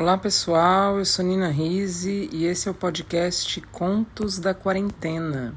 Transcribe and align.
Olá 0.00 0.16
pessoal, 0.16 0.98
eu 0.98 1.04
sou 1.04 1.22
Nina 1.22 1.50
Rise 1.50 2.30
e 2.32 2.46
esse 2.46 2.66
é 2.66 2.70
o 2.70 2.74
podcast 2.74 3.60
Contos 3.70 4.38
da 4.38 4.54
Quarentena. 4.54 5.52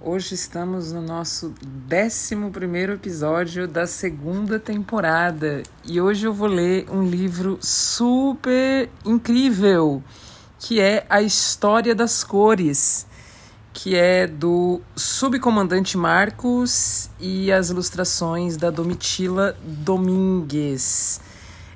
Hoje 0.00 0.34
estamos 0.34 0.92
no 0.92 1.02
nosso 1.02 1.52
11 1.92 2.34
episódio 2.90 3.68
da 3.68 3.86
segunda 3.86 4.58
temporada 4.58 5.62
e 5.84 6.00
hoje 6.00 6.26
eu 6.26 6.32
vou 6.32 6.48
ler 6.48 6.86
um 6.90 7.06
livro 7.06 7.58
super 7.60 8.88
incrível 9.04 10.02
que 10.58 10.80
é 10.80 11.04
A 11.10 11.20
História 11.20 11.94
das 11.94 12.24
Cores, 12.24 13.06
que 13.74 13.94
é 13.94 14.26
do 14.26 14.80
subcomandante 14.96 15.98
Marcos 15.98 17.10
e 17.20 17.52
as 17.52 17.68
ilustrações 17.68 18.56
da 18.56 18.70
Domitila 18.70 19.54
Domingues. 19.62 21.20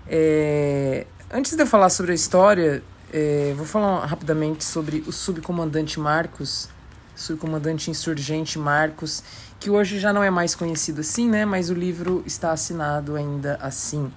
É, 0.08 1.04
Antes 1.36 1.54
de 1.54 1.62
eu 1.62 1.66
falar 1.66 1.90
sobre 1.90 2.12
a 2.12 2.14
história, 2.14 2.82
é, 3.12 3.52
vou 3.58 3.66
falar 3.66 4.06
rapidamente 4.06 4.64
sobre 4.64 5.04
o 5.06 5.12
subcomandante 5.12 6.00
Marcos, 6.00 6.66
subcomandante 7.14 7.90
insurgente 7.90 8.58
Marcos, 8.58 9.22
que 9.60 9.68
hoje 9.68 9.98
já 9.98 10.14
não 10.14 10.22
é 10.22 10.30
mais 10.30 10.54
conhecido 10.54 11.02
assim, 11.02 11.28
né? 11.28 11.44
Mas 11.44 11.68
o 11.68 11.74
livro 11.74 12.22
está 12.24 12.52
assinado 12.52 13.16
ainda 13.16 13.58
assim. 13.60 14.10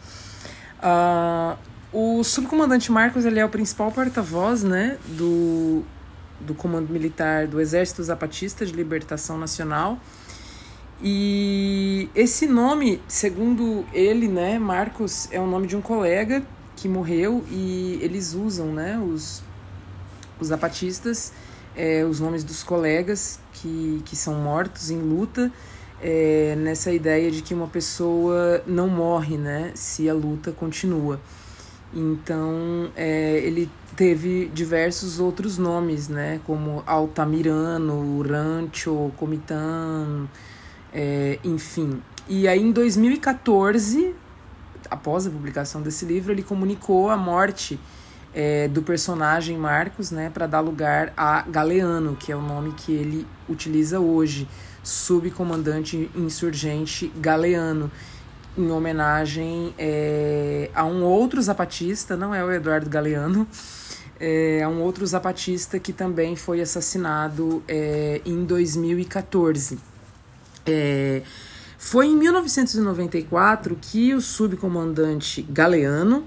Uh, 0.81 1.57
o 1.91 2.23
subcomandante 2.23 2.89
Marcos 2.89 3.25
ele 3.25 3.37
é 3.37 3.43
o 3.43 3.49
principal 3.49 3.91
porta-voz, 3.91 4.63
né, 4.63 4.97
do, 5.05 5.83
do 6.39 6.55
Comando 6.55 6.89
Militar 6.89 7.47
do 7.47 7.59
Exército 7.59 8.01
Zapatista 8.01 8.65
de 8.65 8.71
Libertação 8.71 9.37
Nacional. 9.37 9.99
E 11.03 12.09
esse 12.15 12.47
nome, 12.47 13.01
segundo 13.09 13.85
ele, 13.91 14.29
né, 14.29 14.57
Marcos, 14.57 15.27
é 15.33 15.39
o 15.41 15.45
nome 15.45 15.67
de 15.67 15.75
um 15.75 15.81
colega 15.81 16.45
que 16.79 16.87
morreu 16.87 17.43
e 17.49 17.99
eles 18.01 18.33
usam, 18.33 18.67
né, 18.67 18.97
os, 18.97 19.43
os 20.39 20.47
zapatistas, 20.47 21.33
é, 21.75 22.03
os 22.03 22.19
nomes 22.19 22.43
dos 22.43 22.63
colegas 22.63 23.39
que, 23.53 24.01
que 24.05 24.15
são 24.15 24.35
mortos 24.35 24.89
em 24.89 24.99
luta, 24.99 25.51
é, 26.01 26.55
nessa 26.57 26.91
ideia 26.91 27.29
de 27.29 27.41
que 27.41 27.53
uma 27.53 27.67
pessoa 27.67 28.63
não 28.65 28.87
morre, 28.87 29.37
né, 29.37 29.71
se 29.75 30.09
a 30.09 30.13
luta 30.13 30.51
continua. 30.51 31.19
Então, 31.93 32.91
é, 32.95 33.39
ele 33.43 33.69
teve 33.95 34.49
diversos 34.53 35.19
outros 35.19 35.57
nomes, 35.57 36.07
né, 36.07 36.39
como 36.45 36.83
Altamirano, 36.85 38.21
Rancho, 38.21 39.11
Comitã, 39.17 40.27
é, 40.93 41.39
enfim. 41.43 42.01
E 42.27 42.47
aí, 42.47 42.61
em 42.61 42.71
2014, 42.71 44.15
após 44.89 45.27
a 45.27 45.29
publicação 45.29 45.81
desse 45.81 46.05
livro, 46.05 46.31
ele 46.31 46.43
comunicou 46.43 47.09
a 47.09 47.17
morte 47.17 47.79
é, 48.33 48.67
do 48.67 48.81
personagem 48.81 49.57
Marcos, 49.57 50.11
né, 50.11 50.29
para 50.33 50.45
dar 50.45 50.59
lugar 50.59 51.13
a 51.17 51.41
Galeano, 51.41 52.15
que 52.15 52.31
é 52.31 52.35
o 52.35 52.41
nome 52.41 52.73
que 52.73 52.91
ele 52.91 53.27
utiliza 53.47 53.99
hoje, 53.99 54.47
subcomandante 54.83 56.09
insurgente 56.15 57.11
Galeano, 57.17 57.91
em 58.57 58.71
homenagem 58.71 59.73
é, 59.77 60.69
a 60.73 60.83
um 60.83 61.03
outro 61.03 61.41
zapatista, 61.41 62.17
não 62.17 62.33
é 62.33 62.43
o 62.43 62.51
Eduardo 62.51 62.89
Galeano, 62.89 63.47
é, 64.19 64.61
a 64.63 64.69
um 64.69 64.81
outro 64.81 65.05
zapatista 65.05 65.79
que 65.79 65.93
também 65.93 66.35
foi 66.35 66.61
assassinado 66.61 67.63
é, 67.67 68.21
em 68.25 68.43
2014. 68.43 69.79
É, 70.65 71.21
foi 71.81 72.07
em 72.07 72.15
1994 72.17 73.77
que 73.81 74.13
o 74.13 74.19
subcomandante 74.19 75.41
Galeano 75.41 76.25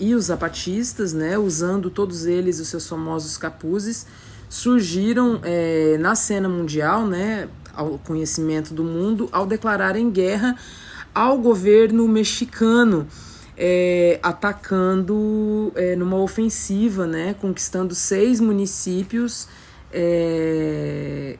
e 0.00 0.14
os 0.14 0.24
zapatistas, 0.24 1.12
né, 1.12 1.36
usando 1.36 1.90
todos 1.90 2.24
eles 2.24 2.58
os 2.58 2.68
seus 2.68 2.88
famosos 2.88 3.36
capuzes, 3.36 4.06
surgiram 4.48 5.40
é, 5.42 5.98
na 6.00 6.14
cena 6.14 6.48
mundial, 6.48 7.06
né, 7.06 7.48
ao 7.74 7.98
conhecimento 7.98 8.72
do 8.72 8.82
mundo, 8.82 9.28
ao 9.30 9.46
declararem 9.46 10.10
guerra 10.10 10.56
ao 11.14 11.36
governo 11.36 12.08
mexicano, 12.08 13.06
é, 13.58 14.18
atacando 14.22 15.70
é, 15.76 15.94
numa 15.94 16.16
ofensiva, 16.16 17.06
né, 17.06 17.34
conquistando 17.38 17.94
seis 17.94 18.40
municípios 18.40 19.48
é, 19.92 21.36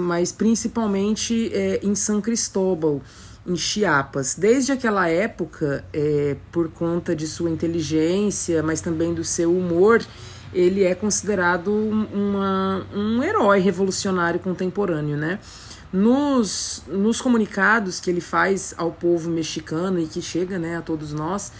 mas 0.00 0.32
principalmente 0.32 1.50
é, 1.52 1.80
em 1.82 1.94
São 1.94 2.20
Cristóbal, 2.20 3.00
em 3.46 3.56
Chiapas. 3.56 4.34
Desde 4.34 4.72
aquela 4.72 5.08
época, 5.08 5.84
é, 5.92 6.36
por 6.50 6.70
conta 6.70 7.14
de 7.14 7.26
sua 7.26 7.50
inteligência, 7.50 8.62
mas 8.62 8.80
também 8.80 9.14
do 9.14 9.24
seu 9.24 9.56
humor, 9.56 10.04
ele 10.52 10.84
é 10.84 10.94
considerado 10.94 11.72
uma, 11.72 12.86
um 12.94 13.22
herói 13.22 13.60
revolucionário 13.60 14.40
contemporâneo, 14.40 15.16
né? 15.16 15.38
Nos, 15.92 16.84
nos 16.86 17.20
comunicados 17.20 17.98
que 17.98 18.08
ele 18.10 18.20
faz 18.20 18.74
ao 18.76 18.92
povo 18.92 19.28
mexicano 19.28 19.98
e 19.98 20.06
que 20.06 20.22
chega 20.22 20.56
né, 20.56 20.76
a 20.76 20.82
todos 20.82 21.12
nós, 21.12 21.50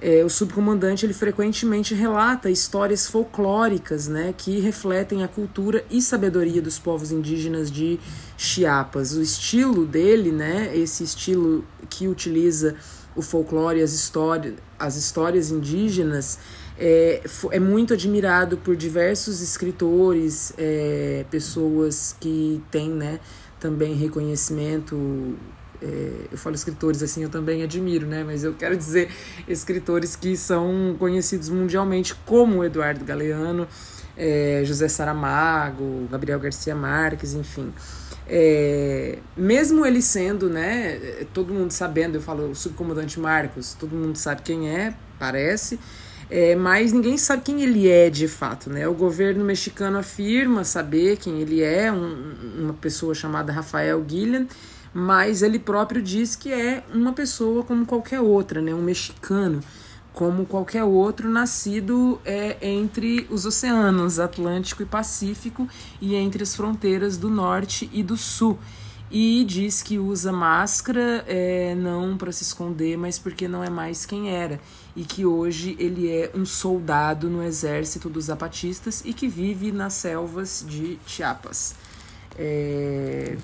é, 0.00 0.24
o 0.24 0.30
subcomandante 0.30 1.04
ele 1.04 1.12
frequentemente 1.12 1.94
relata 1.94 2.48
histórias 2.50 3.06
folclóricas 3.06 4.08
né, 4.08 4.34
que 4.36 4.58
refletem 4.58 5.22
a 5.22 5.28
cultura 5.28 5.84
e 5.90 6.00
sabedoria 6.00 6.62
dos 6.62 6.78
povos 6.78 7.12
indígenas 7.12 7.70
de 7.70 8.00
Chiapas. 8.36 9.12
O 9.12 9.20
estilo 9.20 9.84
dele, 9.84 10.32
né, 10.32 10.74
esse 10.74 11.04
estilo 11.04 11.64
que 11.90 12.08
utiliza 12.08 12.76
o 13.14 13.20
folclore, 13.20 13.82
as, 13.82 13.92
histórias, 13.92 14.54
as 14.78 14.96
histórias 14.96 15.50
indígenas, 15.50 16.38
é, 16.78 17.20
é 17.50 17.60
muito 17.60 17.92
admirado 17.92 18.56
por 18.56 18.74
diversos 18.74 19.42
escritores, 19.42 20.54
é, 20.56 21.26
pessoas 21.30 22.16
que 22.18 22.62
têm 22.70 22.88
né, 22.88 23.20
também 23.58 23.94
reconhecimento 23.94 25.36
é, 25.82 26.26
eu 26.30 26.38
falo 26.38 26.54
escritores 26.54 27.02
assim, 27.02 27.22
eu 27.22 27.28
também 27.28 27.62
admiro, 27.62 28.06
né? 28.06 28.22
Mas 28.24 28.44
eu 28.44 28.54
quero 28.54 28.76
dizer 28.76 29.10
escritores 29.48 30.16
que 30.16 30.36
são 30.36 30.96
conhecidos 30.98 31.48
mundialmente, 31.48 32.14
como 32.26 32.64
Eduardo 32.64 33.04
Galeano, 33.04 33.66
é, 34.16 34.62
José 34.64 34.88
Saramago, 34.88 36.06
Gabriel 36.10 36.38
Garcia 36.38 36.74
Marques, 36.74 37.34
enfim. 37.34 37.72
É, 38.32 39.18
mesmo 39.36 39.84
ele 39.84 40.00
sendo, 40.00 40.48
né, 40.48 41.24
todo 41.34 41.52
mundo 41.52 41.72
sabendo, 41.72 42.16
eu 42.16 42.22
falo 42.22 42.50
o 42.50 42.54
subcomandante 42.54 43.18
Marcos, 43.18 43.74
todo 43.74 43.90
mundo 43.96 44.16
sabe 44.16 44.42
quem 44.42 44.68
é, 44.68 44.94
parece, 45.18 45.80
é, 46.30 46.54
mas 46.54 46.92
ninguém 46.92 47.18
sabe 47.18 47.42
quem 47.42 47.60
ele 47.60 47.88
é 47.88 48.08
de 48.08 48.28
fato, 48.28 48.70
né? 48.70 48.86
O 48.86 48.94
governo 48.94 49.44
mexicano 49.44 49.98
afirma 49.98 50.62
saber 50.62 51.16
quem 51.16 51.40
ele 51.40 51.60
é, 51.60 51.90
um, 51.90 52.34
uma 52.60 52.74
pessoa 52.74 53.16
chamada 53.16 53.52
Rafael 53.52 54.00
Guilherme, 54.00 54.46
mas 54.92 55.42
ele 55.42 55.58
próprio 55.58 56.02
diz 56.02 56.34
que 56.34 56.52
é 56.52 56.82
uma 56.92 57.12
pessoa 57.12 57.62
como 57.62 57.86
qualquer 57.86 58.20
outra, 58.20 58.60
né? 58.60 58.74
um 58.74 58.82
mexicano 58.82 59.60
como 60.12 60.44
qualquer 60.44 60.84
outro 60.84 61.30
nascido 61.30 62.20
é, 62.24 62.56
entre 62.60 63.26
os 63.30 63.46
oceanos 63.46 64.18
Atlântico 64.18 64.82
e 64.82 64.86
Pacífico 64.86 65.68
e 66.00 66.14
entre 66.14 66.42
as 66.42 66.54
fronteiras 66.54 67.16
do 67.16 67.30
norte 67.30 67.88
e 67.92 68.02
do 68.02 68.16
sul. 68.16 68.58
E 69.10 69.44
diz 69.44 69.82
que 69.82 69.98
usa 69.98 70.30
máscara 70.30 71.24
é, 71.26 71.74
não 71.74 72.16
para 72.16 72.30
se 72.30 72.44
esconder, 72.44 72.96
mas 72.96 73.18
porque 73.18 73.48
não 73.48 73.62
é 73.64 73.68
mais 73.68 74.06
quem 74.06 74.30
era. 74.30 74.60
E 74.94 75.04
que 75.04 75.26
hoje 75.26 75.74
ele 75.80 76.08
é 76.08 76.30
um 76.34 76.46
soldado 76.46 77.28
no 77.28 77.42
exército 77.42 78.08
dos 78.08 78.26
zapatistas 78.26 79.02
e 79.04 79.12
que 79.12 79.26
vive 79.26 79.72
nas 79.72 79.94
selvas 79.94 80.64
de 80.68 80.96
Chiapas. 81.06 81.74
É, 82.38 83.36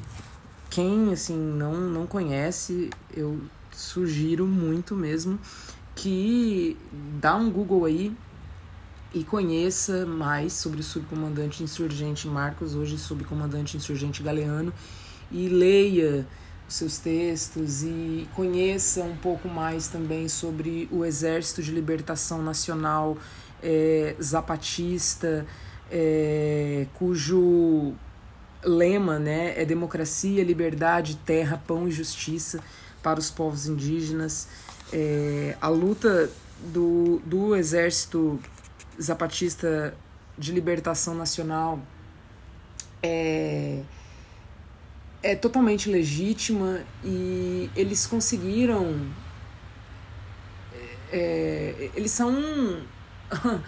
quem 0.71 1.13
assim 1.13 1.37
não 1.37 1.75
não 1.75 2.07
conhece, 2.07 2.91
eu 3.15 3.41
sugiro 3.73 4.47
muito 4.47 4.95
mesmo 4.95 5.39
que 5.95 6.77
dá 7.21 7.35
um 7.35 7.51
Google 7.51 7.87
aí 7.87 8.15
e 9.15 9.25
conheça 9.25 10.05
mais 10.05 10.53
sobre 10.53 10.81
o 10.81 10.85
subcomandante 10.85 11.63
insurgente 11.63 12.29
Marcos, 12.29 12.75
hoje 12.75 12.99
subcomandante 12.99 13.77
insurgente 13.77 14.23
Galeano, 14.23 14.73
e 15.33 15.49
leia 15.49 16.27
os 16.69 16.75
seus 16.75 16.99
textos 16.99 17.83
e 17.83 18.29
conheça 18.35 19.03
um 19.03 19.17
pouco 19.17 19.49
mais 19.49 19.89
também 19.89 20.29
sobre 20.29 20.89
o 20.93 21.05
Exército 21.05 21.63
de 21.63 21.71
Libertação 21.71 22.43
Nacional 22.43 23.17
é, 23.63 24.15
Zapatista, 24.21 25.47
é, 25.91 26.87
cujo 26.95 27.95
lema 28.67 29.19
né, 29.19 29.55
é 29.61 29.65
democracia, 29.65 30.43
liberdade, 30.43 31.17
terra, 31.25 31.63
pão 31.67 31.87
e 31.87 31.91
justiça 31.93 32.61
para 33.03 33.19
os 33.21 33.31
povos 33.31 33.67
indígenas. 33.67 34.49
É, 34.93 35.57
a 35.61 35.69
luta 35.69 36.31
do, 36.73 37.21
do 37.25 37.55
exército 37.55 38.41
zapatista 39.01 39.97
de 40.37 40.53
libertação 40.53 41.15
nacional 41.15 41.79
é, 43.03 43.83
é 45.23 45.37
totalmente 45.37 45.89
legítima 45.89 46.81
e 47.05 47.71
eles 47.77 48.07
conseguiram 48.07 49.09
é, 51.13 51.91
eles 51.95 52.11
são 52.11 52.33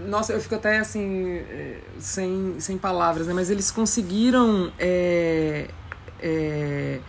nossa, 0.00 0.32
eu 0.32 0.40
fico 0.40 0.54
até 0.54 0.78
assim, 0.78 1.36
é, 1.36 1.80
sem, 1.98 2.56
sem 2.58 2.78
palavras, 2.78 3.26
né? 3.26 3.32
Mas 3.32 3.50
eles 3.50 3.70
conseguiram 3.70 4.72
é, 4.78 5.68
é, 6.20 7.00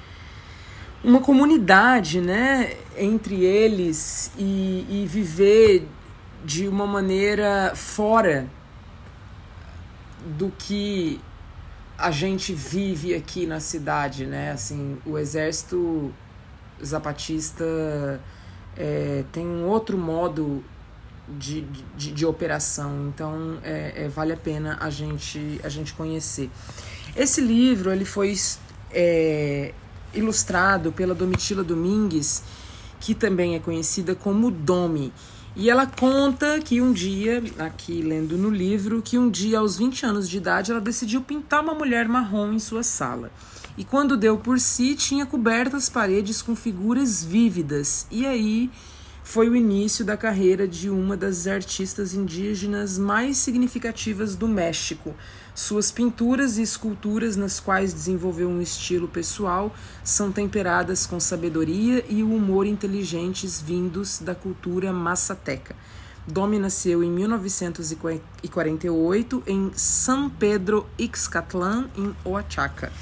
uma 1.03 1.21
comunidade, 1.21 2.21
né? 2.21 2.75
Entre 2.97 3.43
eles 3.43 4.31
e, 4.37 4.85
e 4.89 5.05
viver 5.07 5.87
de 6.43 6.67
uma 6.67 6.87
maneira 6.87 7.73
fora 7.75 8.47
do 10.37 10.51
que 10.57 11.19
a 11.97 12.11
gente 12.11 12.53
vive 12.53 13.15
aqui 13.15 13.45
na 13.45 13.59
cidade, 13.59 14.25
né? 14.25 14.51
Assim, 14.51 14.97
o 15.05 15.17
exército 15.17 16.13
zapatista 16.83 18.21
é, 18.75 19.23
tem 19.31 19.45
um 19.45 19.65
outro 19.65 19.97
modo 19.97 20.63
de, 21.27 21.61
de, 21.95 22.11
de 22.11 22.25
operação. 22.25 23.07
Então 23.07 23.57
é, 23.63 24.05
é, 24.05 24.07
vale 24.07 24.33
a 24.33 24.37
pena 24.37 24.77
a 24.79 24.89
gente, 24.89 25.59
a 25.63 25.69
gente 25.69 25.93
conhecer. 25.93 26.49
Esse 27.15 27.41
livro 27.41 27.91
ele 27.91 28.05
foi 28.05 28.35
é, 28.91 29.73
ilustrado 30.13 30.91
pela 30.91 31.13
Domitila 31.13 31.63
Domingues, 31.63 32.43
que 32.99 33.13
também 33.13 33.55
é 33.55 33.59
conhecida 33.59 34.15
como 34.15 34.51
Domi. 34.51 35.11
E 35.55 35.71
ela 35.71 35.87
conta 35.87 36.59
que 36.59 36.79
um 36.79 36.93
dia, 36.93 37.43
aqui 37.57 38.03
lendo 38.03 38.37
no 38.37 38.49
livro, 38.49 39.01
que 39.01 39.17
um 39.17 39.27
dia 39.27 39.57
aos 39.57 39.75
20 39.77 40.05
anos 40.05 40.29
de 40.29 40.37
idade 40.37 40.69
ela 40.69 40.79
decidiu 40.79 41.19
pintar 41.21 41.63
uma 41.63 41.73
mulher 41.73 42.07
marrom 42.07 42.53
em 42.53 42.59
sua 42.59 42.83
sala. 42.83 43.31
E 43.75 43.83
quando 43.83 44.15
deu 44.15 44.37
por 44.37 44.59
si, 44.59 44.93
tinha 44.93 45.25
coberto 45.25 45.75
as 45.75 45.89
paredes 45.89 46.43
com 46.43 46.55
figuras 46.55 47.23
vívidas. 47.23 48.05
E 48.11 48.25
aí 48.25 48.69
foi 49.27 49.47
o 49.49 49.55
início 49.57 50.05
da 50.05 50.15
carreira 50.15 50.65
de 50.65 50.89
uma 50.89 51.17
das 51.17 51.47
artistas 51.47 52.13
indígenas 52.13 52.97
mais 52.97 53.35
significativas 53.35 54.37
do 54.37 54.47
México. 54.47 55.13
Suas 55.53 55.91
pinturas 55.91 56.57
e 56.57 56.61
esculturas, 56.61 57.35
nas 57.35 57.59
quais 57.59 57.93
desenvolveu 57.93 58.47
um 58.47 58.61
estilo 58.61 59.05
pessoal, 59.05 59.75
são 60.01 60.31
temperadas 60.31 61.05
com 61.05 61.19
sabedoria 61.19 62.05
e 62.07 62.23
o 62.23 62.33
humor 62.33 62.65
inteligentes 62.65 63.59
vindos 63.59 64.19
da 64.19 64.33
cultura 64.33 64.93
massateca. 64.93 65.75
Domi 66.25 66.57
nasceu 66.57 67.03
em 67.03 67.11
1948 67.11 69.43
em 69.45 69.71
San 69.75 70.29
Pedro 70.29 70.87
Ixcatlan, 70.97 71.89
em 71.97 72.15
Oaxaca. 72.23 72.93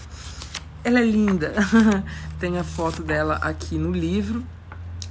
Ela 0.83 1.01
é 1.01 1.05
linda, 1.05 1.53
tem 2.41 2.57
a 2.57 2.63
foto 2.63 3.03
dela 3.03 3.35
aqui 3.43 3.77
no 3.77 3.91
livro. 3.91 4.43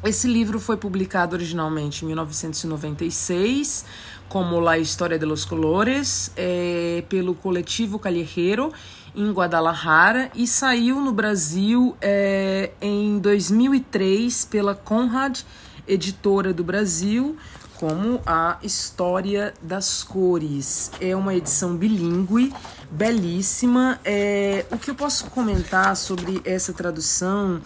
Esse 0.04 0.28
livro 0.28 0.60
foi 0.60 0.76
publicado 0.76 1.34
originalmente 1.34 2.04
em 2.04 2.08
1996 2.08 3.86
como 4.28 4.60
La 4.60 4.76
História 4.76 5.18
de 5.18 5.24
los 5.24 5.46
Colores 5.46 6.30
é, 6.36 7.02
pelo 7.08 7.34
coletivo 7.34 7.98
Callejeiro 7.98 8.70
em 9.16 9.32
Guadalajara 9.32 10.30
e 10.34 10.46
saiu 10.46 11.00
no 11.00 11.10
Brasil 11.10 11.96
é, 12.02 12.72
em 12.82 13.18
2003 13.18 14.44
pela 14.44 14.74
Conrad, 14.74 15.40
editora 15.88 16.52
do 16.52 16.62
Brasil, 16.62 17.38
como 17.78 18.20
a 18.26 18.58
História 18.62 19.54
das 19.62 20.02
Cores. 20.02 20.90
É 21.00 21.16
uma 21.16 21.34
edição 21.34 21.76
bilíngue, 21.76 22.52
belíssima. 22.90 23.98
É, 24.04 24.66
o 24.70 24.76
que 24.76 24.90
eu 24.90 24.94
posso 24.94 25.30
comentar 25.30 25.96
sobre 25.96 26.42
essa 26.44 26.74
tradução? 26.74 27.62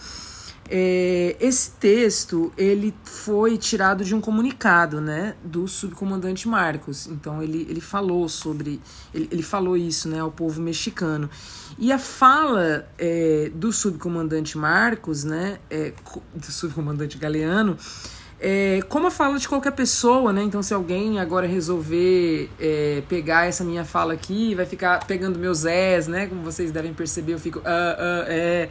É, 0.71 1.35
esse 1.39 1.71
texto 1.71 2.53
ele 2.55 2.93
foi 3.03 3.57
tirado 3.57 4.03
de 4.05 4.13
um 4.13 4.21
comunicado, 4.21 5.01
né, 5.01 5.35
do 5.43 5.67
subcomandante 5.67 6.47
Marcos. 6.47 7.07
Então 7.07 7.41
ele, 7.41 7.65
ele 7.67 7.81
falou 7.81 8.29
sobre 8.29 8.79
ele, 9.11 9.27
ele 9.31 9.41
falou 9.41 9.75
isso, 9.75 10.07
né, 10.07 10.19
ao 10.19 10.31
povo 10.31 10.61
mexicano. 10.61 11.27
E 11.79 11.91
a 11.91 11.97
fala 11.97 12.87
é, 12.99 13.51
do 13.55 13.73
subcomandante 13.73 14.57
Marcos, 14.59 15.23
né, 15.23 15.57
é, 15.71 15.91
do 16.35 16.51
subcomandante 16.51 17.17
Galeano, 17.17 17.75
é, 18.39 18.81
como 18.87 19.07
a 19.07 19.11
fala 19.11 19.37
de 19.37 19.49
qualquer 19.49 19.71
pessoa, 19.71 20.31
né? 20.31 20.41
Então, 20.43 20.63
se 20.63 20.73
alguém 20.73 21.19
agora 21.19 21.45
resolver 21.45 22.49
é, 22.57 23.03
pegar 23.09 23.47
essa 23.47 23.65
minha 23.65 23.83
fala 23.83 24.13
aqui, 24.13 24.55
vai 24.55 24.65
ficar 24.65 25.05
pegando 25.05 25.37
meus 25.37 25.65
és, 25.65 26.07
né? 26.07 26.27
Como 26.27 26.41
vocês 26.41 26.71
devem 26.71 26.93
perceber, 26.93 27.33
eu 27.33 27.39
fico. 27.39 27.59
Uh, 27.59 27.63
uh, 27.63 28.25
é. 28.27 28.69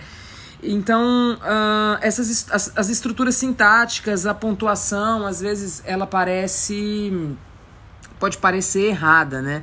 Então, 0.63 1.35
uh, 1.35 1.99
essas 2.01 2.51
as, 2.51 2.77
as, 2.77 2.89
estruturas 2.89 3.37
sintáticas, 3.37 4.27
a 4.27 4.35
pontuação, 4.35 5.27
às 5.27 5.41
vezes 5.41 5.83
ela 5.85 6.07
parece. 6.07 7.37
pode 8.19 8.39
parecer 8.39 8.87
errada, 8.87 9.41
né? 9.41 9.63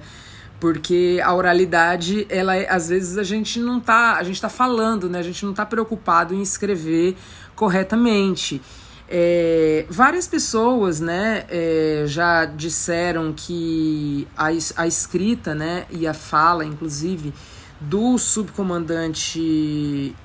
Porque 0.60 1.20
a 1.22 1.34
oralidade, 1.34 2.26
ela 2.30 2.56
é, 2.56 2.70
às 2.70 2.88
vezes 2.88 3.18
a 3.18 3.24
gente 3.24 3.60
não 3.60 3.80
tá. 3.80 4.16
A 4.16 4.24
gente 4.24 4.40
tá 4.40 4.48
falando, 4.48 5.10
né? 5.10 5.20
A 5.20 5.24
gente 5.24 5.46
não 5.46 5.54
tá 5.54 5.66
preocupado 5.66 6.34
em 6.34 6.42
escrever 6.42 7.18
corretamente. 7.56 8.62
É, 9.08 9.86
várias 9.90 10.28
pessoas 10.28 11.00
né, 11.00 11.46
é, 11.48 12.06
já 12.08 12.46
disseram 12.46 13.32
que 13.34 14.28
a, 14.36 14.48
a 14.78 14.88
escrita 14.88 15.54
né, 15.54 15.86
e 15.92 16.08
a 16.08 16.14
fala, 16.14 16.66
inclusive, 16.66 17.32
do 17.80 18.18
subcomandante 18.18 20.16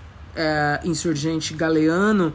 é, 0.40 0.80
insurgente 0.84 1.52
galeano, 1.52 2.32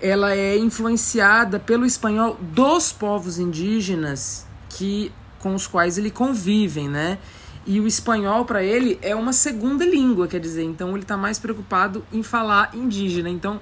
ela 0.00 0.34
é 0.34 0.56
influenciada 0.58 1.58
pelo 1.58 1.86
espanhol 1.86 2.38
dos 2.40 2.92
povos 2.92 3.38
indígenas 3.38 4.46
que 4.68 5.10
com 5.38 5.54
os 5.54 5.66
quais 5.66 5.96
ele 5.96 6.10
convivem, 6.10 6.88
né? 6.88 7.18
E 7.66 7.80
o 7.80 7.86
espanhol 7.86 8.44
para 8.44 8.62
ele 8.62 8.98
é 9.02 9.14
uma 9.14 9.32
segunda 9.32 9.84
língua, 9.84 10.26
quer 10.28 10.40
dizer, 10.40 10.62
então 10.62 10.90
ele 10.90 11.02
está 11.02 11.16
mais 11.16 11.38
preocupado 11.38 12.04
em 12.12 12.22
falar 12.22 12.70
indígena. 12.74 13.28
Então 13.28 13.60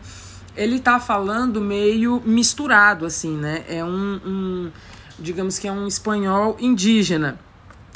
ele 0.56 0.76
está 0.76 0.98
falando 0.98 1.60
meio 1.60 2.22
misturado, 2.24 3.06
assim, 3.06 3.36
né? 3.36 3.64
É 3.68 3.84
um, 3.84 4.20
um, 4.24 4.70
digamos 5.18 5.58
que 5.58 5.68
é 5.68 5.72
um 5.72 5.86
espanhol 5.86 6.56
indígena. 6.58 7.38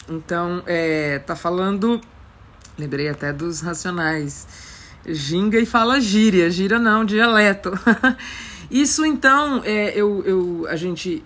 Então, 0.08 0.62
é, 0.66 1.20
tá 1.20 1.36
falando, 1.36 2.00
lembrei 2.76 3.08
até 3.08 3.32
dos 3.32 3.60
racionais 3.60 4.69
ginga 5.06 5.58
e 5.58 5.66
fala 5.66 6.00
gíria, 6.00 6.50
gíria 6.50 6.78
não, 6.78 7.04
dialeto. 7.04 7.70
Isso 8.70 9.04
então, 9.04 9.62
é, 9.64 9.92
eu, 9.96 10.22
eu, 10.24 10.66
a 10.68 10.76
gente, 10.76 11.24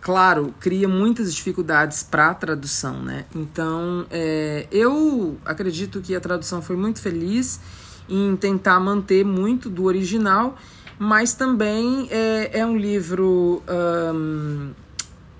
claro, 0.00 0.54
cria 0.60 0.86
muitas 0.86 1.34
dificuldades 1.34 2.02
para 2.02 2.30
a 2.30 2.34
tradução, 2.34 3.02
né? 3.02 3.24
Então, 3.34 4.06
é, 4.10 4.66
eu 4.70 5.38
acredito 5.44 6.00
que 6.02 6.14
a 6.14 6.20
tradução 6.20 6.60
foi 6.60 6.76
muito 6.76 7.00
feliz 7.00 7.60
em 8.08 8.36
tentar 8.36 8.78
manter 8.78 9.24
muito 9.24 9.70
do 9.70 9.84
original, 9.84 10.56
mas 10.98 11.32
também 11.32 12.08
é, 12.10 12.58
é 12.60 12.66
um 12.66 12.76
livro 12.76 13.62
um, 14.14 14.72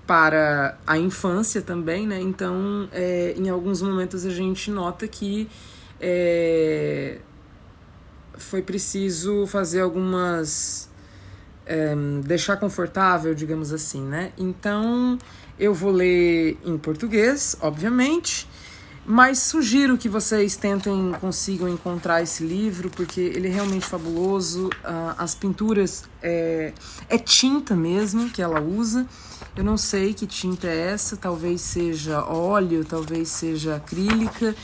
para 0.07 0.77
a 0.87 0.97
infância 0.97 1.61
também, 1.61 2.07
né? 2.07 2.19
Então, 2.19 2.89
é, 2.91 3.35
em 3.37 3.47
alguns 3.49 3.81
momentos 3.81 4.25
a 4.25 4.31
gente 4.31 4.71
nota 4.71 5.07
que 5.07 5.47
é, 6.01 7.19
foi 8.37 8.61
preciso 8.61 9.45
fazer 9.47 9.81
algumas. 9.81 10.89
É, 11.65 11.95
deixar 12.25 12.57
confortável, 12.57 13.33
digamos 13.33 13.71
assim, 13.71 14.01
né? 14.01 14.33
Então 14.37 15.17
eu 15.57 15.73
vou 15.73 15.91
ler 15.91 16.57
em 16.65 16.77
português, 16.77 17.55
obviamente, 17.61 18.47
mas 19.05 19.39
sugiro 19.39 19.97
que 19.97 20.09
vocês 20.09 20.55
tentem, 20.55 21.13
consigam 21.19 21.69
encontrar 21.69 22.21
esse 22.21 22.43
livro, 22.43 22.89
porque 22.89 23.19
ele 23.19 23.47
é 23.47 23.51
realmente 23.51 23.85
fabuloso. 23.85 24.67
Uh, 24.67 25.15
as 25.17 25.35
pinturas 25.35 26.05
é, 26.21 26.73
é 27.09 27.17
tinta 27.17 27.75
mesmo 27.75 28.29
que 28.29 28.41
ela 28.41 28.61
usa. 28.61 29.05
Eu 29.55 29.63
não 29.63 29.77
sei 29.77 30.13
que 30.13 30.25
tinta 30.25 30.67
é 30.67 30.91
essa, 30.91 31.15
talvez 31.15 31.61
seja 31.61 32.23
óleo, 32.25 32.83
talvez 32.83 33.29
seja 33.29 33.75
acrílica 33.75 34.55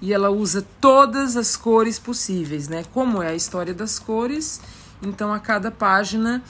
e 0.00 0.12
ela 0.12 0.30
usa 0.30 0.64
todas 0.80 1.36
as 1.36 1.56
cores 1.56 1.98
possíveis, 1.98 2.68
né? 2.68 2.84
Como 2.92 3.22
é 3.22 3.28
a 3.28 3.34
história 3.34 3.74
das 3.74 3.98
cores, 3.98 4.60
então 5.02 5.32
a 5.32 5.38
cada 5.38 5.70
página 5.70 6.42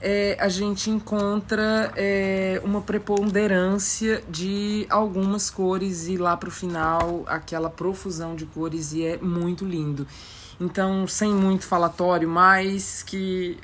é, 0.00 0.36
a 0.40 0.48
gente 0.48 0.90
encontra 0.90 1.92
é, 1.96 2.60
uma 2.64 2.80
preponderância 2.80 4.22
de 4.28 4.86
algumas 4.90 5.48
cores 5.48 6.08
e 6.08 6.16
lá 6.16 6.36
para 6.36 6.48
o 6.48 6.52
final 6.52 7.24
aquela 7.26 7.70
profusão 7.70 8.34
de 8.34 8.44
cores 8.46 8.92
e 8.92 9.04
é 9.04 9.16
muito 9.18 9.64
lindo. 9.64 10.06
Então, 10.60 11.06
sem 11.08 11.32
muito 11.32 11.66
falatório, 11.66 12.28
mais 12.28 13.02
que 13.02 13.58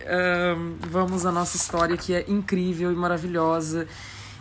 vamos 0.90 1.24
à 1.24 1.30
nossa 1.30 1.56
história 1.56 1.96
que 1.96 2.12
é 2.12 2.24
incrível 2.26 2.90
e 2.90 2.94
maravilhosa 2.94 3.86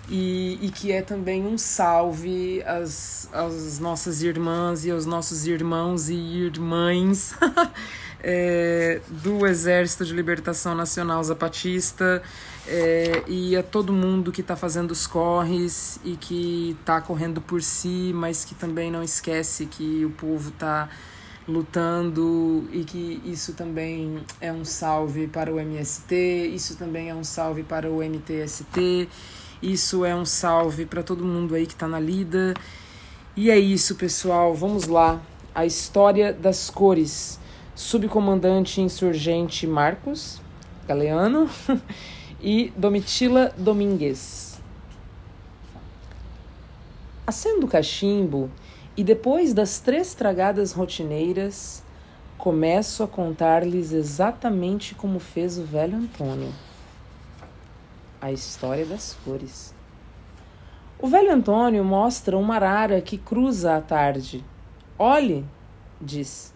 e, 0.10 0.58
e 0.62 0.70
que 0.70 0.92
é 0.92 1.02
também 1.02 1.46
um 1.46 1.58
salve 1.58 2.64
às, 2.66 3.30
às 3.34 3.80
nossas 3.80 4.24
irmãs 4.24 4.86
e 4.86 4.92
aos 4.92 5.06
nossos 5.06 5.46
irmãos 5.46 6.10
e 6.10 6.16
irmãs 6.16 7.36
é, 8.24 9.02
do 9.10 9.46
Exército 9.46 10.06
de 10.06 10.14
Libertação 10.14 10.74
Nacional 10.76 11.24
Zapatista 11.24 12.22
é, 12.68 13.24
e 13.28 13.56
a 13.56 13.64
todo 13.64 13.92
mundo 13.92 14.32
que 14.32 14.42
está 14.42 14.56
fazendo 14.56 14.92
os 14.92 15.06
corres 15.06 16.00
e 16.04 16.16
que 16.16 16.78
está 16.80 17.02
correndo 17.02 17.42
por 17.42 17.62
si, 17.62 18.12
mas 18.14 18.46
que 18.46 18.56
também 18.56 18.92
não 18.92 19.04
esquece 19.04 19.66
que 19.66 20.06
o 20.06 20.10
povo 20.12 20.50
está 20.50 20.90
lutando 21.48 22.68
e 22.74 22.84
que 22.84 23.22
isso 23.24 23.54
também 23.54 24.22
é 24.42 24.52
um 24.52 24.66
salve 24.66 25.28
para 25.28 25.54
o 25.54 25.60
MST, 25.60 26.14
isso 26.54 26.76
também 26.76 27.10
é 27.10 27.16
um 27.16 27.24
salve 27.24 27.64
para 27.64 27.90
o 27.90 28.04
MTST, 28.04 29.08
isso 29.62 30.06
é 30.06 30.16
um 30.16 30.26
salve 30.26 30.86
para 30.86 31.02
todo 31.02 31.26
mundo 31.26 31.56
aí 31.56 31.66
que 31.66 31.74
está 31.74 31.88
na 31.88 32.00
lida. 32.00 32.54
E 33.36 33.50
é 33.50 33.58
isso, 33.58 33.96
pessoal. 33.96 34.54
Vamos 34.54 34.88
lá. 34.88 35.22
A 35.54 35.66
história 35.66 36.32
das 36.32 36.70
cores. 36.70 37.40
Subcomandante 37.76 38.82
insurgente 38.82 39.68
Marcos 39.68 40.42
Galeano 40.88 41.50
e 42.42 42.72
Domitila 42.76 43.54
Domingues. 43.58 44.60
Acendo 47.26 47.66
o 47.66 47.70
cachimbo 47.70 48.50
e 48.96 49.04
depois 49.04 49.54
das 49.54 49.80
três 49.80 50.16
tragadas 50.16 50.72
rotineiras, 50.72 51.84
começo 52.38 53.04
a 53.04 53.08
contar-lhes 53.08 53.92
exatamente 53.92 54.96
como 54.96 55.20
fez 55.20 55.58
o 55.60 55.64
velho 55.64 55.98
Antônio. 55.98 56.54
A 58.20 58.32
história 58.32 58.84
das 58.84 59.16
cores. 59.24 59.76
O 61.00 61.08
velho 61.08 61.32
Antônio 61.32 61.84
mostra 61.84 62.36
uma 62.36 62.56
arara 62.56 63.00
que 63.00 63.16
cruza 63.16 63.76
à 63.76 63.82
tarde. 63.82 64.44
Olhe, 64.98 65.46
diz. 66.02 66.52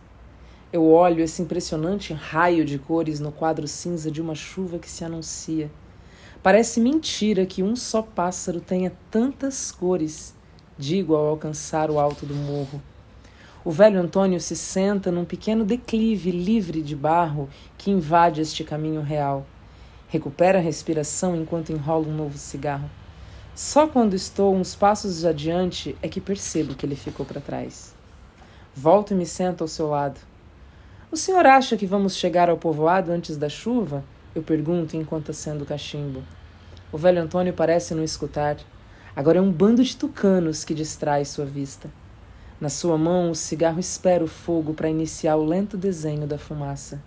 Eu 0.74 0.84
olho 0.88 1.22
esse 1.22 1.40
impressionante 1.40 2.14
raio 2.14 2.66
de 2.66 2.80
cores 2.80 3.20
no 3.20 3.32
quadro 3.32 3.68
cinza 3.68 4.10
de 4.10 4.20
uma 4.20 4.34
chuva 4.34 4.80
que 4.80 4.90
se 4.90 5.06
anuncia. 5.06 5.70
Parece 6.42 6.82
mentira 6.82 7.46
que 7.46 7.62
um 7.62 7.76
só 7.76 8.02
pássaro 8.02 8.60
tenha 8.60 8.92
tantas 9.12 9.72
cores, 9.72 10.36
digo 10.80 11.14
ao 11.14 11.28
alcançar 11.28 11.92
o 11.92 12.00
alto 12.00 12.26
do 12.26 12.34
morro. 12.34 12.82
O 13.64 13.70
velho 13.70 14.00
Antônio 14.00 14.42
se 14.42 14.56
senta 14.56 15.12
num 15.12 15.26
pequeno 15.26 15.64
declive 15.64 16.32
livre 16.32 16.82
de 16.82 16.96
barro 16.96 17.48
que 17.78 17.92
invade 17.92 18.42
este 18.42 18.64
caminho 18.64 19.02
real. 19.02 19.46
Recupera 20.12 20.60
a 20.60 20.62
respiração 20.62 21.38
enquanto 21.38 21.72
enrola 21.72 22.06
um 22.06 22.14
novo 22.14 22.38
cigarro. 22.38 22.90
Só 23.56 23.88
quando 23.88 24.14
estou 24.14 24.54
uns 24.54 24.76
passos 24.76 25.24
adiante 25.24 25.96
é 26.02 26.10
que 26.10 26.20
percebo 26.20 26.76
que 26.76 26.86
ele 26.86 26.98
ficou 26.98 27.26
para 27.26 27.40
trás. 27.40 27.96
Volto 28.76 29.12
e 29.12 29.16
me 29.16 29.26
sento 29.26 29.62
ao 29.62 29.70
seu 29.70 29.88
lado. 29.88 30.20
O 31.10 31.16
senhor 31.16 31.46
acha 31.46 31.78
que 31.78 31.86
vamos 31.86 32.18
chegar 32.18 32.50
ao 32.50 32.58
povoado 32.58 33.10
antes 33.10 33.38
da 33.38 33.48
chuva? 33.48 34.04
Eu 34.36 34.44
pergunto 34.44 34.98
enquanto 34.98 35.32
acendo 35.32 35.64
o 35.64 35.68
cachimbo. 35.68 36.22
O 36.92 36.98
velho 36.98 37.22
Antônio 37.22 37.54
parece 37.54 37.96
não 37.96 38.04
escutar. 38.04 38.58
Agora 39.16 39.38
é 39.38 39.42
um 39.42 39.50
bando 39.50 39.82
de 39.82 39.96
tucanos 39.96 40.66
que 40.66 40.74
distrai 40.74 41.24
sua 41.24 41.46
vista. 41.46 41.90
Na 42.60 42.68
sua 42.68 42.98
mão, 42.98 43.32
o 43.32 43.36
cigarro 43.36 43.80
espera 43.80 44.22
o 44.22 44.28
fogo 44.28 44.74
para 44.74 44.90
iniciar 44.90 45.38
o 45.38 45.46
lento 45.46 45.78
desenho 45.78 46.28
da 46.28 46.38
fumaça. 46.38 47.02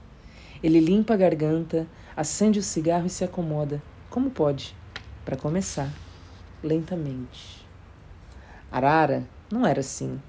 Ele 0.63 0.81
limpa 0.81 1.13
a 1.13 1.19
garganta, 1.19 1.87
acende 2.17 2.59
o 2.59 2.63
cigarro 2.63 3.07
e 3.07 3.11
se 3.11 3.25
acomoda, 3.25 3.83
como 4.11 4.31
pode, 4.31 4.77
para 5.25 5.37
começar, 5.37 5.91
lentamente. 6.63 7.67
Arara 8.71 9.25
não 9.51 9.67
era 9.67 9.81
assim. 9.81 10.21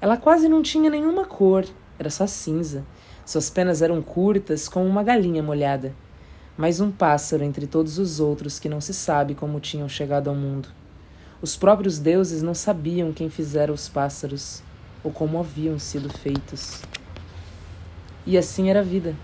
Ela 0.00 0.16
quase 0.16 0.48
não 0.48 0.62
tinha 0.62 0.90
nenhuma 0.90 1.24
cor, 1.24 1.64
era 1.98 2.10
só 2.10 2.26
cinza 2.26 2.84
suas 3.24 3.48
penas 3.48 3.80
eram 3.82 4.02
curtas 4.02 4.68
como 4.68 4.84
uma 4.84 5.02
galinha 5.02 5.42
molhada, 5.42 5.94
mais 6.58 6.80
um 6.80 6.90
pássaro 6.90 7.44
entre 7.44 7.68
todos 7.68 7.96
os 7.96 8.18
outros 8.18 8.58
que 8.58 8.68
não 8.68 8.80
se 8.80 8.92
sabe 8.92 9.34
como 9.34 9.60
tinham 9.60 9.88
chegado 9.88 10.28
ao 10.28 10.34
mundo. 10.34 10.68
Os 11.40 11.56
próprios 11.56 12.00
deuses 12.00 12.42
não 12.42 12.52
sabiam 12.52 13.12
quem 13.12 13.30
fizera 13.30 13.72
os 13.72 13.88
pássaros 13.88 14.60
ou 15.04 15.12
como 15.12 15.38
haviam 15.38 15.78
sido 15.78 16.08
feitos. 16.08 16.82
E 18.26 18.36
assim 18.36 18.68
era 18.68 18.80
a 18.80 18.84
vida. 18.84 19.14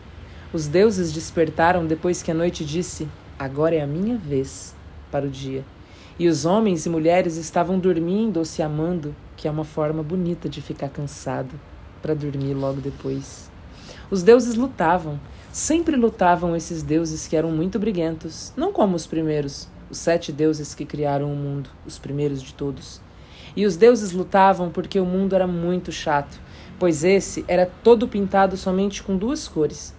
Os 0.50 0.66
deuses 0.66 1.12
despertaram 1.12 1.86
depois 1.86 2.22
que 2.22 2.30
a 2.30 2.34
noite 2.34 2.64
disse: 2.64 3.06
Agora 3.38 3.74
é 3.74 3.82
a 3.82 3.86
minha 3.86 4.16
vez 4.16 4.74
para 5.10 5.26
o 5.26 5.28
dia. 5.28 5.62
E 6.18 6.26
os 6.26 6.46
homens 6.46 6.86
e 6.86 6.88
mulheres 6.88 7.36
estavam 7.36 7.78
dormindo 7.78 8.38
ou 8.38 8.46
se 8.46 8.62
amando, 8.62 9.14
que 9.36 9.46
é 9.46 9.50
uma 9.50 9.64
forma 9.64 10.02
bonita 10.02 10.48
de 10.48 10.62
ficar 10.62 10.88
cansado 10.88 11.54
para 12.00 12.14
dormir 12.14 12.54
logo 12.54 12.80
depois. 12.80 13.50
Os 14.10 14.22
deuses 14.22 14.54
lutavam. 14.54 15.20
Sempre 15.52 15.96
lutavam 15.96 16.56
esses 16.56 16.82
deuses 16.82 17.28
que 17.28 17.36
eram 17.36 17.50
muito 17.50 17.78
briguentos, 17.78 18.50
não 18.56 18.72
como 18.72 18.96
os 18.96 19.06
primeiros, 19.06 19.68
os 19.90 19.98
sete 19.98 20.32
deuses 20.32 20.74
que 20.74 20.86
criaram 20.86 21.30
o 21.30 21.36
mundo, 21.36 21.68
os 21.86 21.98
primeiros 21.98 22.42
de 22.42 22.54
todos. 22.54 23.02
E 23.54 23.66
os 23.66 23.76
deuses 23.76 24.12
lutavam 24.12 24.70
porque 24.70 24.98
o 24.98 25.04
mundo 25.04 25.34
era 25.34 25.46
muito 25.46 25.92
chato, 25.92 26.40
pois 26.78 27.04
esse 27.04 27.44
era 27.46 27.70
todo 27.84 28.08
pintado 28.08 28.56
somente 28.56 29.02
com 29.02 29.14
duas 29.14 29.46
cores. 29.46 29.97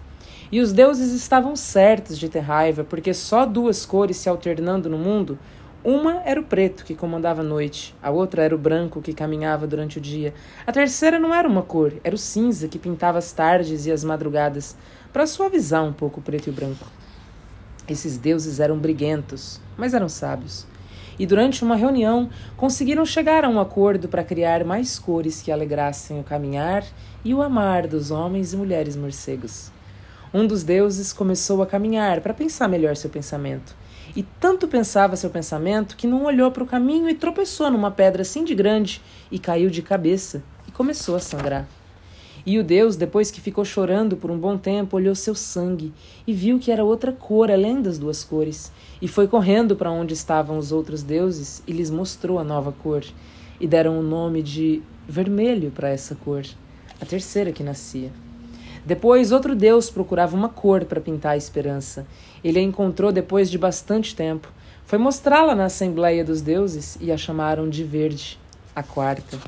E 0.52 0.60
os 0.60 0.72
deuses 0.72 1.12
estavam 1.12 1.54
certos 1.54 2.18
de 2.18 2.28
ter 2.28 2.40
raiva, 2.40 2.82
porque 2.82 3.14
só 3.14 3.46
duas 3.46 3.86
cores 3.86 4.16
se 4.16 4.28
alternando 4.28 4.88
no 4.88 4.98
mundo 4.98 5.38
uma 5.82 6.20
era 6.26 6.38
o 6.38 6.44
preto, 6.44 6.84
que 6.84 6.94
comandava 6.94 7.40
a 7.40 7.44
noite, 7.44 7.94
a 8.02 8.10
outra 8.10 8.42
era 8.42 8.54
o 8.54 8.58
branco, 8.58 9.00
que 9.00 9.14
caminhava 9.14 9.66
durante 9.66 9.96
o 9.96 10.00
dia. 10.00 10.34
A 10.66 10.72
terceira 10.72 11.18
não 11.18 11.34
era 11.34 11.48
uma 11.48 11.62
cor, 11.62 11.94
era 12.04 12.14
o 12.14 12.18
cinza, 12.18 12.68
que 12.68 12.78
pintava 12.78 13.16
as 13.16 13.32
tardes 13.32 13.86
e 13.86 13.92
as 13.92 14.04
madrugadas, 14.04 14.76
para 15.10 15.26
suavizar 15.26 15.82
um 15.82 15.92
pouco 15.92 16.20
o 16.20 16.22
preto 16.22 16.48
e 16.48 16.50
o 16.50 16.52
branco. 16.52 16.86
Esses 17.88 18.18
deuses 18.18 18.60
eram 18.60 18.76
briguentos, 18.76 19.58
mas 19.74 19.94
eram 19.94 20.08
sábios. 20.08 20.66
E 21.18 21.24
durante 21.24 21.64
uma 21.64 21.76
reunião 21.76 22.28
conseguiram 22.58 23.06
chegar 23.06 23.42
a 23.42 23.48
um 23.48 23.58
acordo 23.58 24.06
para 24.06 24.22
criar 24.22 24.64
mais 24.64 24.98
cores 24.98 25.40
que 25.40 25.50
alegrassem 25.50 26.20
o 26.20 26.24
caminhar 26.24 26.84
e 27.24 27.32
o 27.32 27.40
amar 27.40 27.86
dos 27.86 28.10
homens 28.10 28.52
e 28.52 28.56
mulheres 28.56 28.96
morcegos. 28.96 29.72
Um 30.32 30.46
dos 30.46 30.62
deuses 30.62 31.12
começou 31.12 31.60
a 31.60 31.66
caminhar 31.66 32.20
para 32.20 32.32
pensar 32.32 32.68
melhor 32.68 32.96
seu 32.96 33.10
pensamento 33.10 33.74
e 34.14 34.22
tanto 34.22 34.68
pensava 34.68 35.16
seu 35.16 35.30
pensamento 35.30 35.96
que 35.96 36.06
não 36.06 36.24
olhou 36.24 36.50
para 36.50 36.62
o 36.62 36.66
caminho 36.66 37.08
e 37.08 37.14
tropeçou 37.14 37.70
numa 37.70 37.90
pedra 37.90 38.22
assim 38.22 38.44
de 38.44 38.54
grande 38.54 39.00
e 39.30 39.38
caiu 39.38 39.70
de 39.70 39.82
cabeça 39.82 40.42
e 40.66 40.70
começou 40.70 41.16
a 41.16 41.20
sangrar. 41.20 41.68
E 42.46 42.58
o 42.58 42.64
Deus, 42.64 42.96
depois 42.96 43.30
que 43.30 43.40
ficou 43.40 43.64
chorando 43.64 44.16
por 44.16 44.30
um 44.30 44.38
bom 44.38 44.56
tempo, 44.56 44.96
olhou 44.96 45.14
seu 45.14 45.34
sangue 45.34 45.92
e 46.26 46.32
viu 46.32 46.58
que 46.58 46.70
era 46.70 46.84
outra 46.84 47.12
cor 47.12 47.50
além 47.50 47.82
das 47.82 47.98
duas 47.98 48.24
cores, 48.24 48.72
e 49.00 49.06
foi 49.06 49.28
correndo 49.28 49.76
para 49.76 49.90
onde 49.90 50.14
estavam 50.14 50.56
os 50.56 50.72
outros 50.72 51.02
deuses 51.02 51.62
e 51.66 51.72
lhes 51.72 51.90
mostrou 51.90 52.38
a 52.38 52.44
nova 52.44 52.72
cor, 52.72 53.04
e 53.60 53.66
deram 53.66 53.98
o 53.98 54.02
nome 54.02 54.42
de 54.42 54.82
vermelho 55.06 55.70
para 55.70 55.90
essa 55.90 56.14
cor, 56.14 56.44
a 56.98 57.04
terceira 57.04 57.52
que 57.52 57.62
nascia. 57.62 58.10
Depois, 58.84 59.32
outro 59.32 59.54
Deus 59.54 59.90
procurava 59.90 60.36
uma 60.36 60.48
cor 60.48 60.84
para 60.84 61.00
pintar 61.00 61.32
a 61.32 61.36
esperança. 61.36 62.06
Ele 62.42 62.58
a 62.58 62.62
encontrou 62.62 63.12
depois 63.12 63.50
de 63.50 63.58
bastante 63.58 64.14
tempo. 64.16 64.52
Foi 64.86 64.98
mostrá-la 64.98 65.54
na 65.54 65.66
Assembleia 65.66 66.24
dos 66.24 66.40
Deuses 66.40 66.96
e 67.00 67.12
a 67.12 67.16
chamaram 67.16 67.68
de 67.68 67.84
verde, 67.84 68.38
a 68.74 68.82
quarta. 68.82 69.38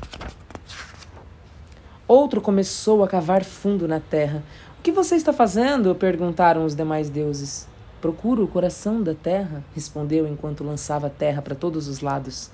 Outro 2.07 2.41
começou 2.41 3.03
a 3.03 3.07
cavar 3.07 3.43
fundo 3.43 3.87
na 3.87 3.99
terra. 3.99 4.43
O 4.79 4.83
que 4.83 4.91
você 4.91 5.15
está 5.15 5.33
fazendo? 5.33 5.95
perguntaram 5.95 6.65
os 6.65 6.75
demais 6.75 7.09
deuses. 7.09 7.67
Procuro 8.01 8.43
o 8.43 8.47
coração 8.47 9.01
da 9.01 9.13
terra, 9.13 9.63
respondeu 9.73 10.27
enquanto 10.27 10.63
lançava 10.63 11.07
a 11.07 11.09
terra 11.09 11.41
para 11.41 11.55
todos 11.55 11.87
os 11.87 12.01
lados. 12.01 12.51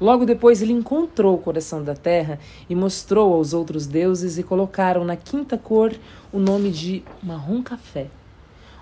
Logo 0.00 0.24
depois 0.24 0.62
ele 0.62 0.72
encontrou 0.72 1.34
o 1.34 1.38
coração 1.38 1.84
da 1.84 1.94
terra 1.94 2.38
e 2.70 2.74
mostrou 2.74 3.34
aos 3.34 3.52
outros 3.52 3.86
deuses 3.86 4.38
e 4.38 4.42
colocaram 4.42 5.04
na 5.04 5.14
quinta 5.14 5.58
cor 5.58 5.92
o 6.32 6.38
nome 6.38 6.70
de 6.70 7.02
marrom 7.22 7.62
café. 7.62 8.06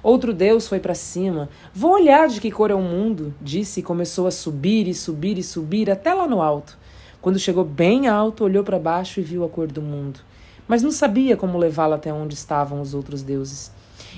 Outro 0.01 0.33
deus 0.33 0.69
foi 0.69 0.79
para 0.79 0.95
cima. 0.95 1.49
Vou 1.75 1.91
olhar 1.93 2.29
de 2.29 2.41
que 2.41 2.53
cor 2.53 2.71
é 2.71 2.75
o 2.75 2.81
mundo, 2.81 3.35
disse 3.43 3.81
e 3.81 3.83
começou 3.83 4.29
a 4.29 4.31
subir 4.31 4.87
e 4.87 4.95
subir 4.95 5.37
e 5.39 5.43
subir 5.43 5.91
até 5.91 6.15
lá 6.15 6.29
no 6.29 6.41
alto. 6.41 6.79
Quando 7.21 7.39
chegou 7.39 7.65
bem 7.65 8.07
alto, 8.07 8.45
olhou 8.45 8.63
para 8.63 8.79
baixo 8.79 9.19
e 9.19 9.25
viu 9.25 9.45
a 9.45 9.49
cor 9.49 9.67
do 9.67 9.83
mundo, 9.83 10.21
mas 10.69 10.85
não 10.85 10.93
sabia 10.93 11.37
como 11.37 11.59
levá-la 11.59 11.97
até 11.97 12.13
onde 12.13 12.35
estavam 12.35 12.81
os 12.81 12.95
outros 12.95 13.23
deuses. 13.23 13.73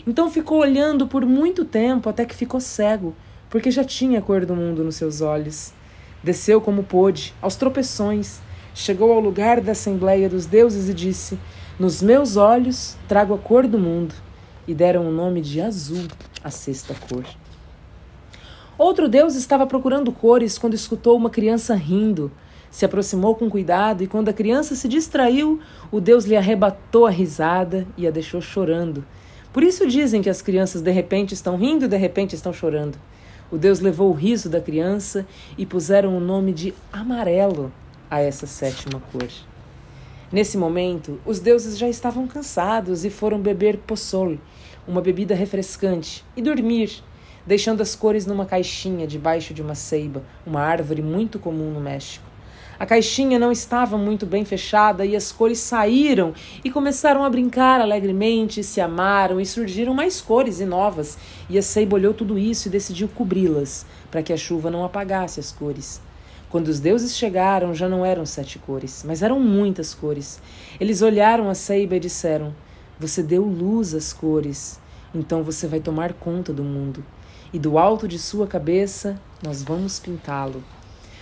Então 0.07 0.30
ficou 0.30 0.59
olhando 0.59 1.07
por 1.07 1.25
muito 1.25 1.64
tempo 1.64 2.11
até 2.11 2.26
que 2.26 2.35
ficou 2.35 2.61
cego, 2.61 3.14
porque 3.49 3.71
já 3.71 3.83
tinha 3.83 4.19
a 4.19 4.23
cor 4.23 4.45
do 4.45 4.54
mundo 4.54 4.85
nos 4.85 4.97
seus 4.97 5.23
olhos. 5.23 5.73
Desceu 6.23 6.61
como 6.61 6.83
pôde, 6.83 7.35
aos 7.41 7.57
tropeções, 7.57 8.41
chegou 8.75 9.12
ao 9.12 9.21
lugar 9.21 9.61
da 9.61 9.73
Assembleia 9.73 10.29
dos 10.29 10.47
Deuses 10.47 10.89
e 10.89 10.95
disse: 10.95 11.39
Nos 11.79 12.03
meus 12.03 12.37
olhos 12.37 12.97
trago 13.09 13.35
a 13.35 13.39
cor 13.39 13.67
do 13.67 13.79
mundo. 13.79 14.15
E 14.69 14.75
deram 14.75 15.09
o 15.09 15.12
nome 15.12 15.41
de 15.41 15.61
azul 15.61 16.07
à 16.45 16.50
sexta 16.50 16.95
cor. 17.09 17.25
Outro 18.77 19.09
Deus 19.09 19.35
estava 19.35 19.67
procurando 19.67 20.12
cores 20.12 20.57
quando 20.57 20.75
escutou 20.75 21.17
uma 21.17 21.31
criança 21.31 21.75
rindo. 21.75 22.31
se 22.71 22.85
aproximou 22.85 23.35
com 23.35 23.50
cuidado 23.50 24.05
e, 24.05 24.07
quando 24.07 24.29
a 24.29 24.33
criança 24.33 24.77
se 24.77 24.87
distraiu, 24.87 25.59
o 25.91 26.00
Deus 26.00 26.25
lhe 26.25 26.37
arrebatou 26.37 27.05
a 27.05 27.11
risada 27.11 27.85
e 27.97 28.07
a 28.07 28.12
deixou 28.12 28.41
chorando. 28.41 29.05
Por 29.53 29.65
isso 29.65 29.89
dizem 29.89 30.23
que 30.23 30.31
as 30.31 30.41
crianças 30.41 30.81
de 30.81 30.91
repente 30.93 31.35
estão 31.35 31.57
rindo 31.57 31.87
e 31.87 31.89
de 31.89 31.97
repente 31.97 32.37
estão 32.37 32.53
chorando. 32.53 32.97
O 33.50 33.59
Deus 33.59 33.80
levou 33.80 34.11
o 34.11 34.14
riso 34.14 34.49
da 34.49 34.61
criança 34.61 35.26
e 35.59 35.66
puseram 35.66 36.16
o 36.16 36.21
nome 36.21 36.52
de 36.52 36.73
amarelo 36.92 37.73
a 38.09 38.21
essa 38.21 38.47
sétima 38.47 39.02
cor. 39.11 39.28
Nesse 40.30 40.57
momento, 40.57 41.21
os 41.26 41.40
deuses 41.40 41.76
já 41.76 41.88
estavam 41.88 42.28
cansados 42.28 43.04
e 43.04 43.11
foram 43.11 43.40
beber 43.40 43.78
poçol, 43.78 44.38
uma 44.87 45.00
bebida 45.00 45.35
refrescante, 45.35 46.25
e 46.37 46.42
dormir, 46.42 47.02
deixando 47.45 47.80
as 47.80 47.97
cores 47.97 48.25
numa 48.25 48.47
caixinha 48.47 49.09
debaixo 49.09 49.52
de 49.52 49.61
uma 49.61 49.75
ceiba, 49.75 50.23
uma 50.47 50.61
árvore 50.61 51.02
muito 51.02 51.40
comum 51.40 51.73
no 51.73 51.80
México. 51.80 52.30
A 52.81 52.87
caixinha 52.87 53.39
não 53.39 53.53
estava 53.53 53.99
muito 53.99 54.25
bem 54.25 54.43
fechada 54.43 55.05
e 55.05 55.15
as 55.15 55.31
cores 55.31 55.59
saíram 55.59 56.33
e 56.65 56.71
começaram 56.71 57.23
a 57.23 57.29
brincar 57.29 57.79
alegremente, 57.79 58.65
se 58.65 58.81
amaram 58.81 59.39
e 59.39 59.45
surgiram 59.45 59.93
mais 59.93 60.19
cores 60.19 60.61
e 60.61 60.65
novas. 60.65 61.19
E 61.51 61.59
a 61.59 61.63
Seiba 61.63 61.97
olhou 61.97 62.15
tudo 62.15 62.39
isso 62.39 62.69
e 62.69 62.71
decidiu 62.71 63.07
cobri-las, 63.07 63.85
para 64.11 64.23
que 64.23 64.33
a 64.33 64.37
chuva 64.39 64.71
não 64.71 64.83
apagasse 64.83 65.39
as 65.39 65.53
cores. 65.53 66.01
Quando 66.49 66.69
os 66.69 66.81
deuses 66.81 67.19
chegaram, 67.19 67.75
já 67.75 67.87
não 67.87 68.03
eram 68.03 68.25
sete 68.25 68.59
cores, 68.59 69.05
mas 69.07 69.23
eram 69.23 69.39
muitas 69.39 69.93
cores. 69.93 70.41
Eles 70.81 71.03
olharam 71.03 71.51
a 71.51 71.55
Seiba 71.55 71.97
e 71.97 72.01
disseram: 72.01 72.55
Você 72.99 73.23
deu 73.23 73.45
luz 73.45 73.95
às 73.95 74.11
cores, 74.11 74.81
então 75.15 75.43
você 75.43 75.67
vai 75.67 75.81
tomar 75.81 76.15
conta 76.15 76.51
do 76.51 76.65
mundo. 76.65 77.05
E 77.53 77.59
do 77.59 77.77
alto 77.77 78.09
de 78.09 78.19
sua 78.19 78.47
cabeça, 78.47 79.21
nós 79.43 79.63
vamos 79.63 79.99
pintá-lo. 79.99 80.65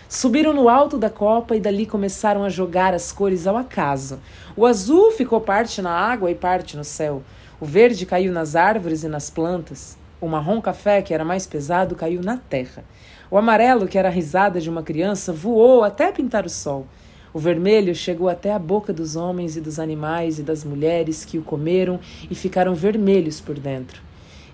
Subiram 0.09 0.55
no 0.55 0.71
alto 0.71 0.97
da 0.97 1.11
copa 1.11 1.55
e 1.55 1.61
dali 1.61 1.85
começaram 1.85 2.43
a 2.43 2.49
jogar 2.49 2.95
as 2.95 3.13
cores 3.13 3.47
ao 3.47 3.59
acaso. 3.59 4.19
O 4.57 4.65
azul 4.65 5.11
ficou 5.11 5.39
parte 5.39 5.83
na 5.83 5.91
água 5.91 6.31
e 6.31 6.35
parte 6.35 6.79
no 6.79 6.85
céu. 6.85 7.23
O 7.61 7.67
verde 7.67 8.07
caiu 8.07 8.33
nas 8.33 8.57
árvores 8.57 9.05
e 9.05 9.09
nas 9.09 9.29
plantas. 9.29 9.99
O 10.19 10.27
marrom 10.27 10.63
café, 10.63 11.03
que 11.03 11.13
era 11.13 11.27
mais 11.27 11.47
pesado, 11.47 11.95
caiu 11.95 12.23
na 12.23 12.39
terra. 12.39 12.85
O 13.31 13.37
amarelo, 13.37 13.87
que 13.87 13.99
era 13.99 14.09
a 14.09 14.11
risada 14.11 14.59
de 14.59 14.71
uma 14.71 14.83
criança, 14.83 15.31
voou 15.31 15.85
até 15.85 16.11
pintar 16.11 16.47
o 16.47 16.51
sol. 16.51 16.87
O 17.35 17.39
vermelho 17.39 17.95
chegou 17.95 18.31
até 18.31 18.55
a 18.55 18.59
boca 18.59 18.95
dos 18.95 19.15
homens 19.15 19.59
e 19.59 19.61
dos 19.61 19.79
animais 19.79 20.39
e 20.39 20.43
das 20.43 20.65
mulheres 20.65 21.23
que 21.23 21.37
o 21.37 21.43
comeram 21.43 22.01
e 22.31 22.35
ficaram 22.35 22.75
vermelhos 22.75 23.43
por 23.43 23.59
dentro. 23.59 24.01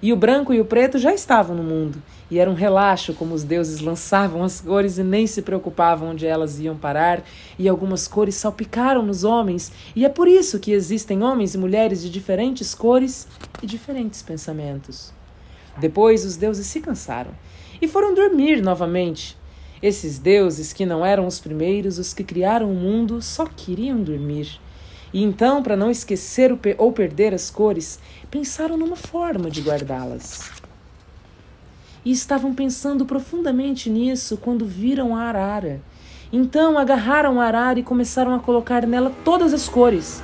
E 0.03 0.13
o 0.13 0.17
branco 0.17 0.53
e 0.53 0.61
o 0.61 0.65
preto 0.65 0.99
já 0.99 1.15
estavam 1.15 1.55
no 1.57 1.63
mundo, 1.63 2.03
e 2.31 2.38
era 2.38 2.50
um 2.50 2.54
relaxo 2.54 3.14
como 3.14 3.35
os 3.35 3.45
deuses 3.45 3.81
lançavam 3.81 4.43
as 4.43 4.61
cores 4.61 4.99
e 4.99 5.02
nem 5.02 5.26
se 5.26 5.43
preocupavam 5.43 6.11
onde 6.11 6.26
elas 6.26 6.59
iam 6.59 6.76
parar, 6.76 7.23
e 7.59 7.69
algumas 7.69 8.09
cores 8.09 8.35
salpicaram 8.35 9.02
nos 9.02 9.25
homens, 9.25 9.73
e 9.95 10.04
é 10.04 10.09
por 10.09 10.28
isso 10.28 10.59
que 10.59 10.73
existem 10.73 11.23
homens 11.23 11.54
e 11.54 11.59
mulheres 11.59 12.02
de 12.02 12.11
diferentes 12.11 12.75
cores 12.75 13.28
e 13.62 13.66
diferentes 13.66 14.23
pensamentos. 14.23 15.12
Depois 15.76 16.25
os 16.25 16.37
deuses 16.37 16.66
se 16.66 16.81
cansaram 16.81 17.33
e 17.81 17.88
foram 17.88 18.14
dormir 18.14 18.62
novamente. 18.62 19.37
Esses 19.83 20.19
deuses, 20.19 20.73
que 20.73 20.87
não 20.87 21.04
eram 21.04 21.26
os 21.26 21.38
primeiros, 21.38 21.99
os 21.99 22.14
que 22.14 22.25
criaram 22.25 22.71
o 22.71 22.75
mundo, 22.75 23.21
só 23.21 23.45
queriam 23.45 24.02
dormir. 24.02 24.59
E 25.12 25.23
então, 25.23 25.62
para 25.62 25.76
não 25.76 25.90
esquecer 25.90 26.57
ou 26.78 26.93
perder 26.93 27.35
as 27.35 27.50
cores, 27.50 27.99
pensaram 28.31 28.76
numa 28.76 28.97
forma 28.97 29.50
de 29.50 29.61
guardá-las. 29.61 30.63
E 32.05 32.11
estavam 32.11 32.55
pensando 32.55 33.07
profundamente 33.07 33.89
nisso 33.89 34.37
quando 34.37 34.67
viram 34.67 35.17
a 35.17 35.23
arara. 35.23 35.81
Então 36.33 36.79
agarraram 36.79 37.41
a 37.41 37.47
arara 37.47 37.79
e 37.79 37.83
começaram 37.83 38.35
a 38.35 38.39
colocar 38.39 38.87
nela 38.87 39.13
todas 39.25 39.55
as 39.55 39.69
cores. 39.69 40.23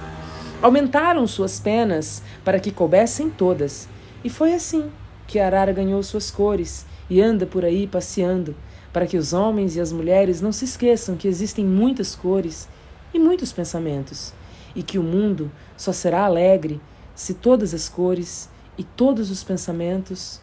Aumentaram 0.61 1.27
suas 1.27 1.59
penas 1.59 2.23
para 2.45 2.61
que 2.61 2.71
coubessem 2.71 3.31
todas. 3.31 3.89
E 4.23 4.29
foi 4.29 4.53
assim 4.53 4.91
que 5.27 5.39
a 5.39 5.47
arara 5.47 5.73
ganhou 5.73 6.03
suas 6.03 6.31
cores 6.31 6.85
e 7.09 7.21
anda 7.21 7.47
por 7.47 7.65
aí 7.65 7.87
passeando, 7.87 8.55
para 8.93 9.07
que 9.07 9.17
os 9.17 9.33
homens 9.33 9.77
e 9.77 9.81
as 9.81 9.93
mulheres 9.93 10.41
não 10.41 10.53
se 10.53 10.65
esqueçam 10.65 11.17
que 11.17 11.29
existem 11.29 11.65
muitas 11.65 12.15
cores 12.15 12.69
e 13.15 13.19
muitos 13.19 13.53
pensamentos 13.53 14.33
e 14.75 14.83
que 14.83 14.99
o 14.99 15.03
mundo 15.03 15.51
só 15.77 15.93
será 15.93 16.25
alegre 16.25 16.81
se 17.15 17.35
todas 17.35 17.75
as 17.75 17.89
cores 17.89 18.49
e 18.79 18.85
todos 18.85 19.31
os 19.31 19.43
pensamentos 19.43 20.41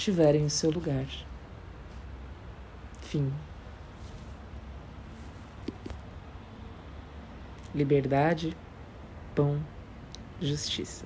tiverem 0.00 0.44
o 0.46 0.50
seu 0.50 0.70
lugar. 0.70 1.06
Fim. 3.02 3.32
Liberdade, 7.74 8.56
pão, 9.34 9.62
justiça. 10.40 11.04